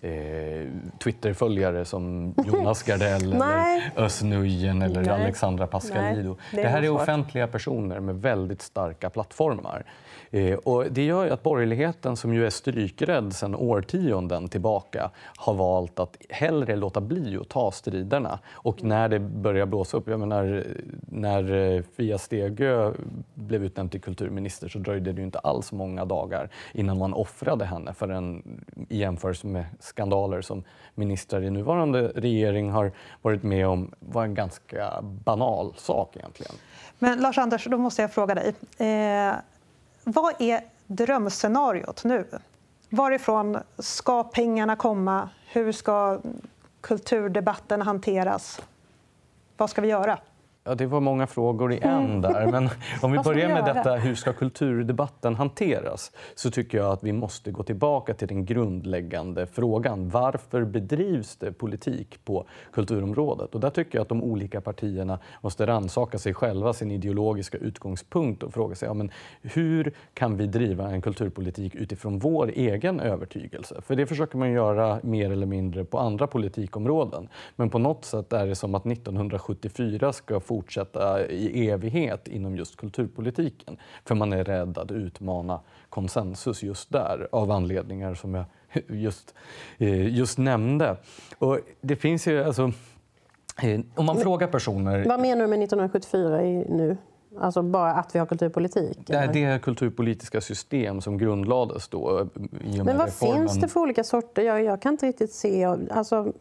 [0.01, 0.67] eh,
[1.03, 5.09] Twitterföljare som Jonas Gardell, eller Özz Nujen eller Nej.
[5.09, 6.35] Alexandra Pascalidou.
[6.51, 9.85] Det, det, här är offentliga personer med väldigt starka plattformar.
[10.35, 15.99] Eh, och det gör att borgerligheten, som ju är strykrädd sedan årtionden tillbaka har valt
[15.99, 18.39] att hellre låta bli att ta striderna.
[18.51, 20.07] Och när det börjar blåsa upp...
[20.07, 20.63] Jag menar,
[21.07, 22.93] när eh, Fia Stegö
[23.33, 27.65] blev utnämnd till kulturminister så dröjde det ju inte alls många dagar innan man offrade
[27.65, 28.43] henne för en,
[28.89, 30.63] i jämförelse med skandaler som
[30.95, 36.55] ministrar i nuvarande regering har varit med om var en ganska banal sak egentligen.
[36.99, 38.53] Men Lars-Anders, då måste jag fråga dig.
[38.77, 39.35] Eh,
[40.07, 42.27] vad är drömscenariot nu?
[42.89, 45.29] Varifrån ska pengarna komma?
[45.47, 46.19] Hur ska
[46.81, 48.61] kulturdebatten hanteras?
[49.57, 50.19] Vad ska vi göra?
[50.67, 52.47] Ja, det var många frågor i en där.
[52.51, 52.69] Men
[53.01, 56.11] om vi börjar med detta, hur ska kulturdebatten hanteras?
[56.35, 60.09] Så tycker jag att vi måste gå tillbaka till den grundläggande frågan.
[60.09, 63.55] Varför bedrivs det politik på kulturområdet?
[63.55, 68.43] Och där tycker jag att de olika partierna måste ransaka sig själva, sin ideologiska utgångspunkt
[68.43, 73.81] och fråga sig ja, men hur kan vi driva en kulturpolitik utifrån vår egen övertygelse?
[73.81, 77.29] För det försöker man göra mer eller mindre på andra politikområden.
[77.55, 82.57] Men på något sätt är det som att 1974 ska få fortsätta i evighet inom
[82.57, 83.77] just kulturpolitiken.
[84.05, 88.45] För man är rädd att utmana konsensus just där av anledningar som jag
[88.87, 89.33] just,
[89.77, 90.97] eh, just nämnde.
[91.37, 92.71] Och det finns ju alltså,
[93.63, 95.05] eh, om man frågar personer...
[95.05, 96.37] Vad menar du med 1974
[96.69, 96.97] nu?
[97.39, 98.97] Alltså bara att vi har kulturpolitik?
[99.07, 102.27] Det är kulturpolitiska system som grundlades då.
[102.39, 103.47] Men vad reformen.
[103.47, 104.41] finns det för olika sorter?
[104.41, 105.65] Jag, jag kan inte riktigt se.
[105.91, 106.33] Alltså...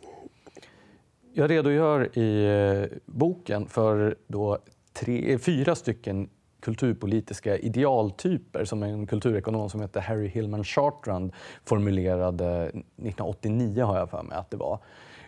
[1.37, 4.59] Jag redogör i eh, boken för då
[4.93, 6.29] tre, fyra stycken
[6.61, 11.33] kulturpolitiska idealtyper som en kulturekonom som heter Harry Hillman Chartrand
[11.65, 14.79] formulerade 1989, har jag för mig att det var.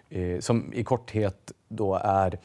[0.09, 2.39] Eh, som i korthet då är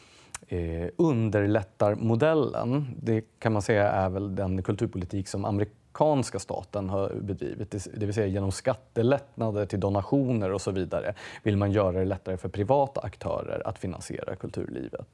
[0.47, 2.88] eh, underlättarmodellen.
[3.02, 5.45] Det kan man säga är väl den kulturpolitik som
[5.91, 7.71] amerikanska staten har bedrivit.
[7.71, 12.38] Det vill säga genom skattelättnader till donationer och så vidare vill man göra det lättare
[12.38, 15.06] för privata aktörer att finansiera kulturlivet.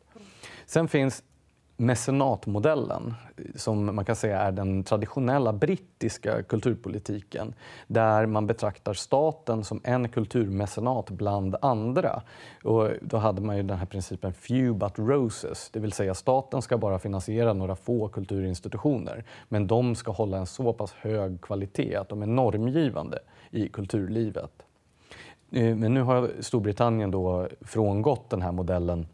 [0.65, 1.23] Sen finns
[1.77, 3.13] mecenatmodellen
[3.55, 7.53] som man kan säga är den traditionella brittiska kulturpolitiken
[7.87, 12.21] där man betraktar staten som en kulturmecenat bland andra.
[12.63, 16.61] Och då hade man ju den här principen few but roses, det vill säga staten
[16.61, 21.95] ska bara finansiera några få kulturinstitutioner men de ska hålla en så pass hög kvalitet
[21.95, 23.19] att de är normgivande
[23.51, 24.51] i kulturlivet.
[25.51, 29.07] Eh, men nu har Storbritannien då frångått den här modellen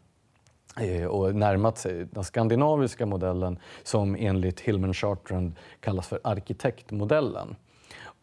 [0.80, 7.56] Eh, och närmat sig den skandinaviska modellen som enligt Hillman Chartrand kallas för arkitektmodellen.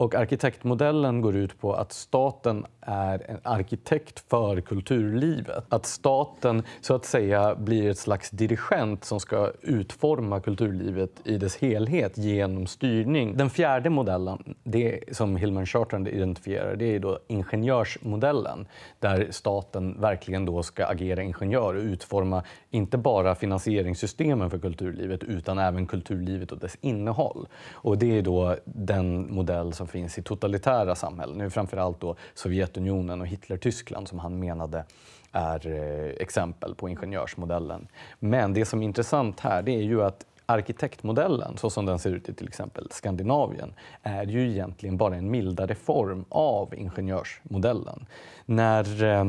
[0.02, 5.64] Och arkitektmodellen går ut på att staten är en arkitekt för kulturlivet.
[5.68, 11.56] Att staten så att säga blir ett slags dirigent som ska utforma kulturlivet i dess
[11.56, 13.36] helhet genom styrning.
[13.36, 18.66] Den fjärde modellen, det som Hillman Chartrand identifierar, det är då ingenjörsmodellen
[18.98, 25.58] där staten verkligen då ska agera ingenjör och utforma inte bara finansieringssystemen för kulturlivet utan
[25.58, 27.46] även kulturlivet och dess innehåll.
[27.72, 33.20] Och det är då den modell som finns i totalitära samhällen, nu framförallt då Sovjetunionen
[33.20, 34.84] och Hitler-Tyskland som han menade
[35.32, 37.88] är eh, exempel på ingenjörsmodellen.
[38.18, 42.10] Men det som är intressant här det är ju att arkitektmodellen, så som den ser
[42.10, 48.06] ut i till exempel Skandinavien, är ju egentligen bara en mildare form av ingenjörsmodellen.
[48.44, 49.24] När eh,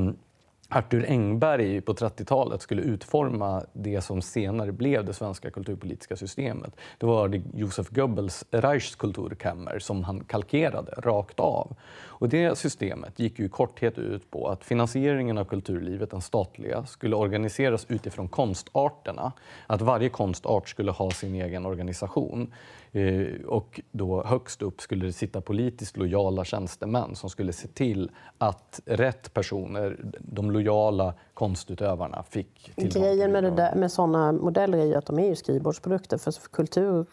[0.75, 6.75] Arthur Engberg på 30-talet skulle utforma det som senare blev det svenska kulturpolitiska systemet.
[6.97, 11.75] Det var det Josef Goebbels Reichskulturkammer som han kalkerade rakt av.
[12.23, 16.85] Och det systemet gick ju i korthet ut på att finansieringen av kulturlivet, den statliga,
[16.85, 19.31] skulle organiseras utifrån konstarterna.
[19.67, 22.53] Att varje konstart skulle ha sin egen organisation.
[22.91, 28.11] Eh, och då högst upp skulle det sitta politiskt lojala tjänstemän som skulle se till
[28.37, 34.77] att rätt personer, de lojala konstutövarna, fick tillgång Grejen med, det där, med sådana modeller
[34.77, 37.05] är ju att de är ju skrivbordsprodukter, för kultur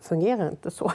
[0.00, 0.92] fungerar inte så.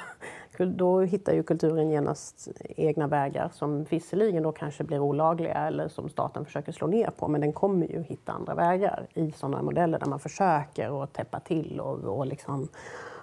[0.57, 6.09] Då hittar ju kulturen genast egna vägar som visserligen då kanske blir olagliga eller som
[6.09, 9.99] staten försöker slå ner på, men den kommer ju hitta andra vägar i sådana modeller
[9.99, 12.67] där man försöker att täppa till och, och liksom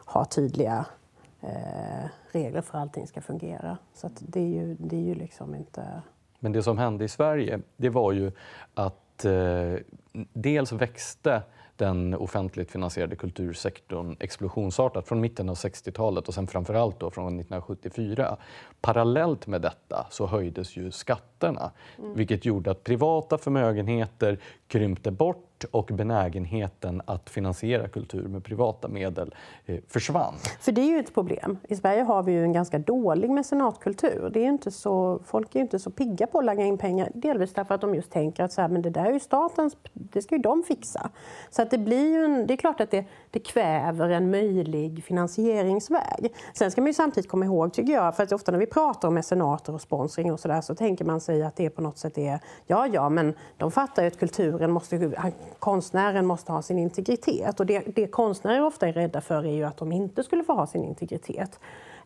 [0.05, 0.87] ha tydliga
[1.41, 3.79] eh, regler för hur allting ska fungera.
[3.95, 6.03] Så det är ju, det är ju liksom inte...
[6.39, 8.33] Men det som hände i Sverige, det var ju
[8.75, 9.75] att eh,
[10.33, 11.43] dels växte
[11.81, 18.37] den offentligt finansierade kultursektorn explosionsartat från mitten av 60-talet och sen framförallt då från 1974.
[18.81, 22.15] Parallellt med detta så höjdes ju skatterna mm.
[22.15, 24.39] vilket gjorde att privata förmögenheter
[24.69, 29.35] krympte bort och benägenheten att finansiera kultur med privata medel
[29.67, 30.35] eh, försvann.
[30.61, 31.59] För det är ju ett problem.
[31.69, 34.31] I Sverige har vi ju en ganska dålig mecenatkultur.
[34.33, 37.53] Det är inte så, folk är inte så pigga på att lägga in pengar, delvis
[37.53, 40.23] därför att de just tänker att så här, men det där är ju statens, det
[40.23, 41.11] ska ju de fixa.
[41.51, 45.05] Så att det blir ju en, det är klart att det, det kväver en möjlig
[45.05, 46.35] finansieringsväg.
[46.55, 49.09] Sen ska man ju samtidigt komma ihåg, tycker jag, för att ofta när vi pratar
[49.09, 51.99] om mecenater och sponsring och så där så tänker man sig att det på något
[51.99, 54.97] sätt är, ja ja, men de fattar ju att kulturen måste,
[55.59, 57.61] konstnären måste ha sin integritet.
[57.61, 60.53] Och det, det konstnärer ofta är rädda för är ju att de inte skulle få
[60.53, 61.61] ha sin integritet.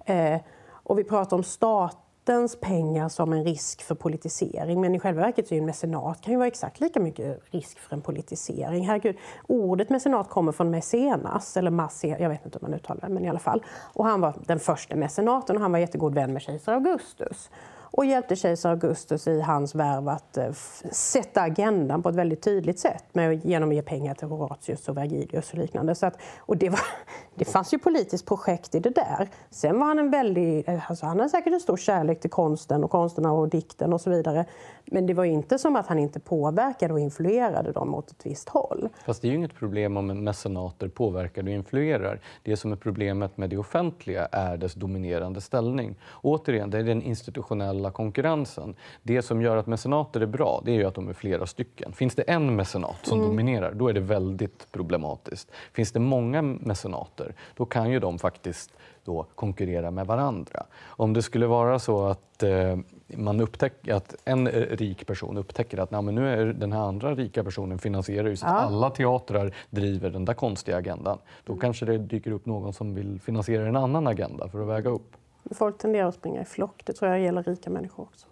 [0.04, 4.80] Eh, och vi pratar om statens pengar som en risk för politisering.
[4.80, 7.94] Men i själva verket är en mecenat kan ju vara exakt lika mycket risk för
[7.96, 8.86] en politisering.
[8.86, 13.14] Herregud, ordet mecenat kommer från mecenas, eller masse, jag vet inte hur man uttalar det,
[13.14, 13.64] men i alla fall.
[13.92, 17.50] Och han var den första mecenaten och han var jättegod vän med kejsar Augustus
[17.96, 20.52] och hjälpte kejsar Augustus i hans värv att eh,
[20.92, 24.96] sätta agendan på ett väldigt tydligt sätt med, genom att ge pengar till Horatius och
[24.96, 25.94] Vergilius och liknande.
[25.94, 26.80] Så att, och det, var,
[27.34, 29.28] det fanns ju politiskt projekt i det där.
[29.50, 30.68] Sen var han en väldigt...
[30.68, 34.00] Eh, alltså han hade säkert en stor kärlek till konsten och konsterna och dikten och
[34.00, 34.44] så vidare.
[34.86, 38.48] Men det var inte som att han inte påverkade och influerade dem åt ett visst
[38.48, 38.88] håll.
[39.06, 42.20] Fast det är ju inget problem om mecenater påverkar och influerar.
[42.42, 45.96] Det som är problemet med det offentliga är dess dominerande ställning.
[46.22, 48.74] Återigen, det är den institutionella konkurrensen.
[49.02, 51.92] Det som gör att mecenater är bra, det är ju att de är flera stycken.
[51.92, 53.30] Finns det en mecenat som mm.
[53.30, 55.50] dominerar, då är det väldigt problematiskt.
[55.72, 58.72] Finns det många mecenater, då kan ju de faktiskt
[59.04, 60.66] då konkurrera med varandra.
[60.86, 65.90] Om det skulle vara så att eh, man upptäcker att en rik person upptäcker att
[65.90, 68.58] men nu är den här andra rika personen finansierar ju så att ja.
[68.58, 71.18] alla teatrar driver den där konstiga agendan.
[71.44, 71.60] Då mm.
[71.60, 75.16] kanske det dyker upp någon som vill finansiera en annan agenda för att väga upp.
[75.50, 76.82] Folk tenderar att springa i flock.
[76.84, 78.26] Det tror jag gäller rika människor också.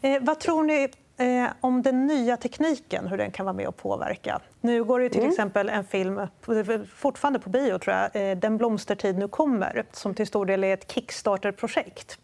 [0.00, 3.76] Eh, vad tror ni eh, om den nya tekniken, hur den kan vara med och
[3.76, 4.40] påverka?
[4.60, 5.30] Nu går det till mm.
[5.30, 6.20] exempel en film,
[6.94, 10.74] fortfarande på bio, tror jag, eh, Den blomstertid nu kommer, som till stor del är
[10.74, 12.18] ett Kickstarter-projekt.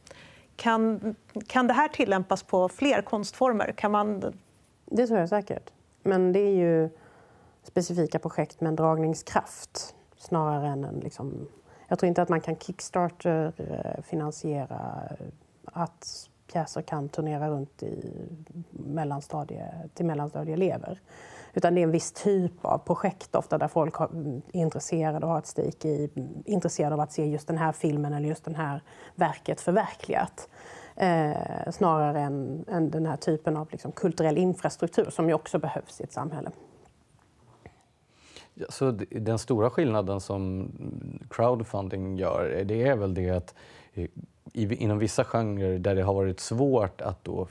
[0.56, 1.14] Kan,
[1.46, 3.72] kan det här tillämpas på fler konstformer?
[3.76, 4.20] Kan man...
[4.86, 5.70] Det tror jag säkert.
[6.02, 6.90] Men det är ju
[7.62, 10.94] specifika projekt med en dragningskraft snarare än en...
[10.94, 11.48] Liksom...
[11.88, 15.08] Jag tror inte att man kan Kickstarter eh, finansiera
[15.64, 18.12] att pjäser kan turnera runt i
[18.70, 21.00] mellanstadie, till mellanstadieelever.
[21.54, 25.32] Utan det är en viss typ av projekt ofta där folk är mm, intresserade och
[25.32, 26.10] har ett stik i,
[26.44, 28.82] intresserade av att se just den här filmen eller just det här
[29.14, 30.48] verket förverkligat.
[30.96, 36.00] Eh, snarare än, än, den här typen av liksom, kulturell infrastruktur som ju också behövs
[36.00, 36.50] i ett samhälle.
[38.54, 40.72] Ja, så den stora skillnaden som
[41.30, 43.54] crowdfunding gör, det är väl det att
[43.94, 44.08] eh,
[44.54, 47.48] inom vissa genrer där det har varit svårt att då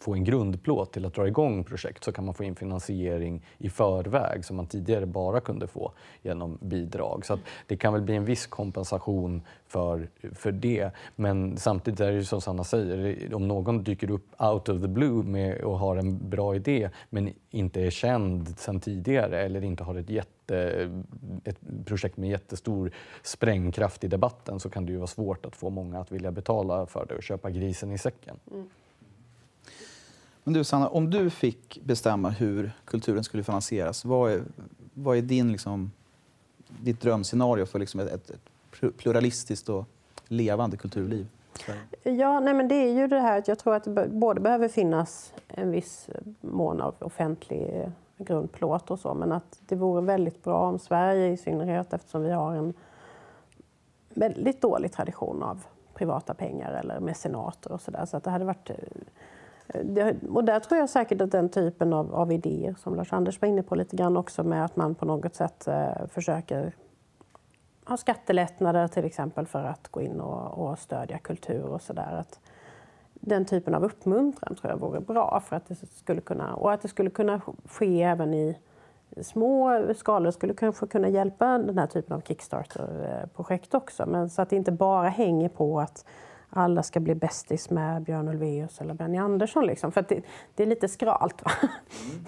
[0.00, 3.70] få en grundplåt till att dra igång projekt så kan man få in finansiering i
[3.70, 7.26] förväg som man tidigare bara kunde få genom bidrag.
[7.26, 10.90] Så det kan väl bli en viss kompensation för, för det.
[11.16, 14.88] Men samtidigt är det ju som Sanna säger, om någon dyker upp out of the
[14.88, 19.84] blue med, och har en bra idé men inte är känd sedan tidigare eller inte
[19.84, 20.90] har ett, jätte,
[21.44, 22.90] ett projekt med jättestor
[23.22, 26.86] sprängkraft i debatten så kan det ju vara svårt att få många att vilja betala
[26.86, 28.36] för det och köpa grisen i säcken.
[28.50, 28.68] Mm.
[30.44, 34.42] Men du Sanna, om du fick bestämma hur kulturen skulle finansieras, vad är,
[34.94, 35.90] vad är din, liksom,
[36.80, 39.84] ditt drömscenario för liksom ett, ett, pluralistiskt och
[40.28, 41.26] levande kulturliv?
[42.02, 44.68] Ja, nej, men det är ju det här att jag tror att det både behöver
[44.68, 46.08] finnas en viss
[46.40, 51.36] mån av offentlig grundplåt och så, men att det vore väldigt bra om Sverige i
[51.36, 52.74] synnerhet eftersom vi har en
[54.14, 55.64] väldigt dålig tradition av
[56.00, 58.04] privata pengar eller mecenater och sådär.
[58.06, 58.76] Så att det hade varit eh,
[59.84, 63.48] det, och där tror jag säkert att den typen av, av, idéer som Lars-Anders var
[63.48, 66.72] inne på lite grann också med att man på något sätt eh, försöker
[67.84, 72.24] ha skattelättnader till exempel för att gå in och, och stödja kultur och sådär.
[73.14, 76.82] Den typen av uppmuntran tror jag vore bra för att det skulle kunna, och att
[76.82, 78.56] det skulle kunna ske även i
[79.22, 84.06] små skalor skulle kanske kunna hjälpa den här typen av Kickstarter-projekt också.
[84.06, 86.04] Men så att det inte bara hänger på att
[86.50, 89.66] alla ska bli bästis med Björn Ulvaeus eller Benny Andersson.
[89.66, 89.92] Liksom.
[89.92, 90.22] För det,
[90.54, 91.42] det, är lite skralt.
[91.42, 92.24] Mm.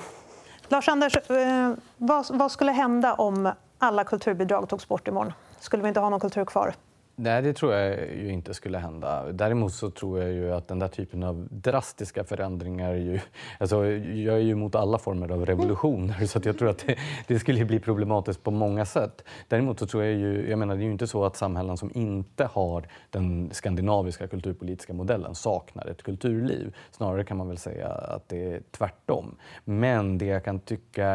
[0.68, 5.32] Lars-Anders, eh, vad, vad skulle hända om alla kulturbidrag togs bort imorgon?
[5.60, 6.74] Skulle vi inte ha någon kultur kvar?
[7.16, 9.32] Nej, det tror jag ju inte skulle hända.
[9.32, 12.94] Däremot så tror jag ju att den där typen av drastiska förändringar...
[12.94, 13.20] Ju,
[13.58, 16.96] alltså, jag är ju emot alla former av revolutioner så jag tror att det,
[17.26, 19.24] det, skulle bli problematiskt på många sätt.
[19.48, 20.50] Däremot så tror jag ju...
[20.50, 24.92] Jag menar, det är ju inte så att samhällen som inte har den skandinaviska kulturpolitiska
[24.92, 26.76] modellen saknar ett kulturliv.
[26.90, 29.36] Snarare kan man väl säga att det är tvärtom.
[29.64, 31.06] Men det jag kan tycka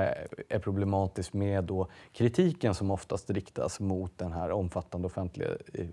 [0.49, 5.47] är problematiskt med då kritiken som oftast riktas mot den här omfattande offentliga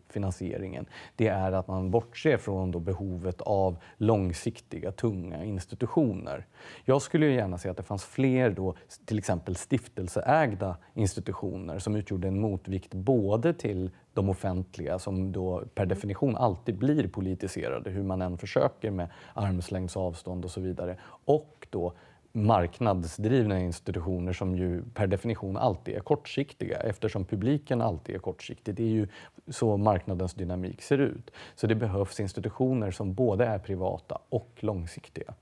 [0.09, 6.47] finansieringen, det är att man bortser från då behovet av långsiktiga, tunga institutioner.
[6.85, 12.29] Jag skulle gärna se att det fanns fler då, till exempel stiftelseägda institutioner som utgjorde
[12.29, 18.23] en motvikt både till de offentliga som då per definition alltid blir politiserade, hur man
[18.23, 21.93] än försöker med armslängds avstånd och så vidare, och då
[22.35, 28.75] marknadsdrivna institutioner som ju per definition alltid är kortsiktiga eftersom publiken alltid är kortsiktig.
[28.75, 29.09] Det är ju
[29.49, 31.31] så marknadens dynamik ser ut.
[31.55, 35.35] Så det behövs institutioner som både är privata och långsiktiga.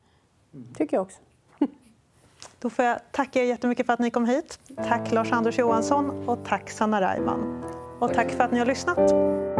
[0.75, 1.21] tycker jag också.
[2.59, 4.59] Då får jag tacka er jättemycket för att ni kom hit.
[4.77, 7.65] Tack Lars-Anders Johansson och tack Sanna Reimann.
[8.01, 9.52] Och tack för att ni har lyssnat.